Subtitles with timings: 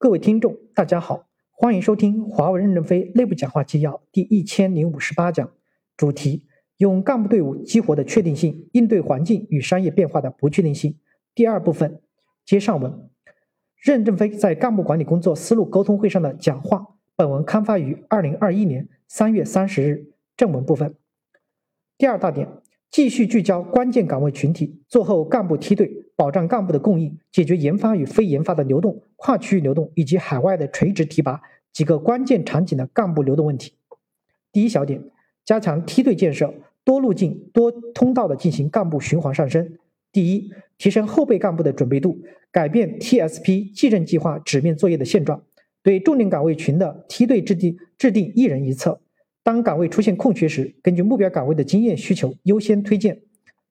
[0.00, 5.52] 各位听众，大家好，欢迎收听华为任正非内部讲话纪要第一千零五十八讲，
[5.94, 6.46] 主题：
[6.78, 10.98] 用干部队伍激活的确定性应对环境与商业变化的不确定性。
[11.34, 12.00] 第二部分，
[12.46, 13.10] 接上文。
[13.76, 20.14] 任正非在干部管理工作思路沟通会上的讲话，本文刊发于二零二一年三月三十日。
[20.34, 20.94] 正文部分。
[21.98, 22.48] 第二大点。
[22.90, 31.40] 继续聚焦关键岗位群体，做好干部梯队，保障干部的供应，解决研发与非研发的流动、跨区域流动以及海外的垂直提拔
[31.72, 33.74] 几个关键场景的干部流动问题。
[34.50, 35.00] 第一小点，
[35.44, 39.78] 加强梯队建设，多路径、多通道的进行干部循环上升。
[40.10, 42.18] 第一，提升后备干部的准备度，
[42.50, 45.44] 改变 TSP 继任计划纸面作业的现状，
[45.84, 49.00] 对重点岗位群的梯队制定制定一人一策。
[49.42, 53.22] 当岗位出现空缺时，根据目标岗位的经验需求优先推荐。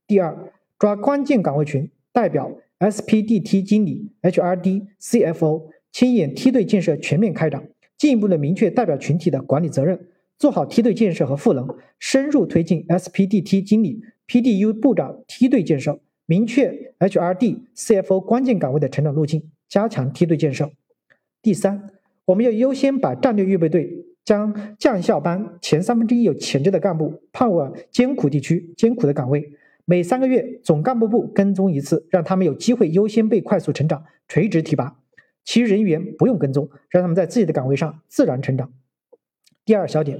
[0.07, 11.67] 第二，抓关键岗位群代表 SPDT 经理、HRD、CFO，牵引梯队建设全面开展，进一步的明确代表群体的管理责任，做好梯队建设和赋能，
[11.99, 20.71] 深入推进 SPDT 经理、PDU 部长梯队建设，明确 HRD、CFO 关键岗位的成长路径，加强梯队建设。
[21.43, 21.91] 第三，
[22.25, 24.05] 我们要优先把战略预备队。
[24.29, 29.43] 将将校班前三分之一有潜质的干部派往艰苦地区、艰苦的岗位，
[29.85, 34.85] 每三个月总干部部跟踪一次，让他们有机会优先被快速成长、垂直提拔；
[35.43, 38.71] 其余人员不用跟踪，让他们在自己的岗位上自然成长。
[39.65, 40.19] 第二小点，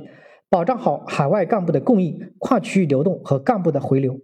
[0.49, 4.19] 保障好海外干部的供应、跨区域流动和干部的回流。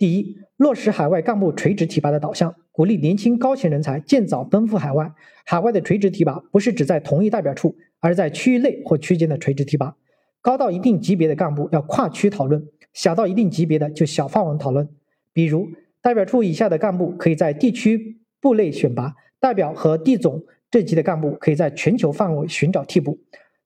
[0.00, 5.12] 第一，落实海外干部垂直提拔的导向，鼓励年轻高潜人才尽早奔赴海外。
[5.44, 7.76] 海外的垂直提拔不是只在同一代表处。
[8.02, 9.94] 而是在区域内或区间的垂直提拔，
[10.40, 14.88] 高到一定级别的干部要跨区讨论，小到一定级别的就小范围讨论。
[15.34, 15.68] 比如，
[16.00, 23.18] 代表处以下的干部可以在地区部内选拔，代表和地总这级的干部可以在全球范围寻找替补。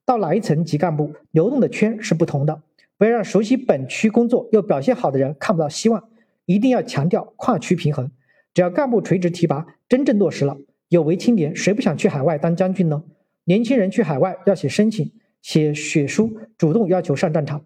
[0.04, 2.60] 到哪一层级干部，流动的圈是不同的。
[2.98, 6.08] 不要让熟悉本区工作又表现好的人看不到希望，
[6.46, 8.10] 一定要强调跨区平衡。
[8.52, 10.56] 只要干部垂直提拔真正落实了，
[10.88, 13.02] 有为青年谁不想去海外当将军呢？
[13.44, 15.12] 年轻人去海外要写申请、
[15.42, 17.64] 写血书，主动要求上战场。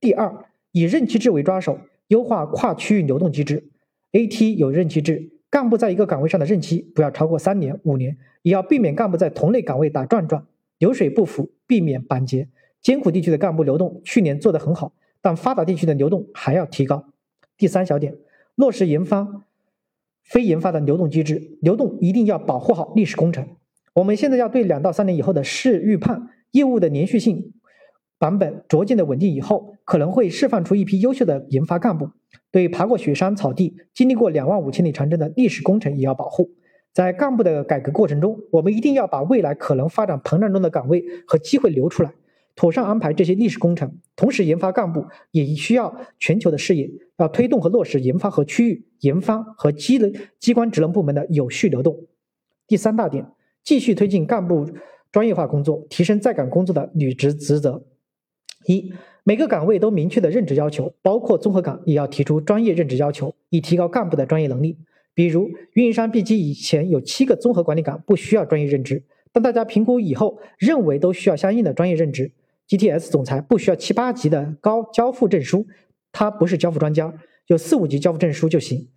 [0.00, 3.70] 第二，以任期制为抓手，优化跨区域流动机制。
[4.12, 10.44] AT 有任期制，干部在一个岗位上的任期不要超过三年、五年，也要避免干部在同类岗位打转转，
[10.78, 12.48] 流水不腐，避免板结。
[12.82, 14.92] 艰苦地区的干部流动去年做得很好，
[15.22, 17.06] 但发达地区的流动还要提高。
[17.56, 18.16] 第三小点，
[18.54, 19.44] 落实研发、
[20.22, 23.46] 非研发的流动机制，流动一定要保护好历史工程。
[23.94, 27.52] 我们现在要对两到三年以后的事预判业务的连续性
[28.18, 32.10] 版本逐渐的稳定以后，可能会释放出一批优秀的研发干部。
[32.50, 36.50] 对爬过雪山草地、经历过两万五千里长征的历史工程也要保护。
[36.92, 42.12] 在干部的改革过程中，我们一定要把未来可能发展膨胀中的岗位和机会留出来，
[42.56, 43.98] 妥善安排这些历史工程。
[44.16, 52.06] 同时，研发干部也需要全球的视野，要推动和落实研发和区域研发和机能机关职能部门的有序流动。
[52.66, 53.26] 第三大点。
[53.64, 54.68] 继续推进干部
[55.10, 57.82] 专业化工作，提升在岗工作的履职职责。
[58.66, 58.92] 一，
[59.22, 64.76] 每个岗位都明确的任职要求，包括综合岗也要提出专业任职要求，以提高干部的专业能力。
[65.14, 72.32] 比如，运营商 B 级以前有七个综合管理岗不需要专业任职，但大家评估以后认为都需要相应的专业任职。
[72.68, 75.66] GTS 总裁不需要七八级的高交付证书，
[76.12, 77.12] 他不是交付专家，
[77.46, 78.88] 有四五级交付证书就行，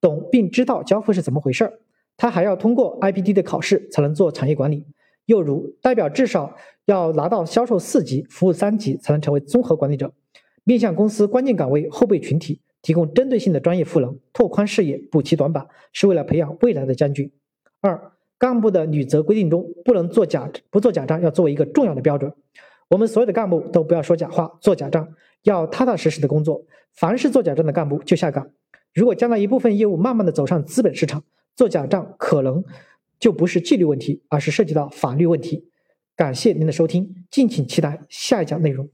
[0.00, 1.80] 懂并知道交付是怎么回事儿。
[2.16, 4.86] 他还要通过 IPD 的考试才能做产业管理。
[5.26, 10.12] 又如，代表至少要拿到销售四级、服务三级才能成为综合管理者。
[10.62, 17.30] 面向公司关键岗位后备群体，提供针对性的专业赋能，拓宽视野，补齐短板，是为了培养未来的将军。
[17.80, 22.32] 二、干部的履责规定中，不能做假，不做假账要作为一个重要的标准。
[22.88, 25.08] 我们所有的干部都不要说假话、做假账，
[25.42, 26.64] 要踏踏实实的工作。
[26.94, 28.48] 凡是做假账的干部就下岗。
[28.94, 31.24] 如果将来一部分业务慢慢的走上资本市场，
[31.54, 32.64] 做假账可能
[33.18, 35.68] 就不是纪律问题，而是涉及到法律问题。
[36.14, 38.88] 感谢您的收听，敬请期待下一讲内容。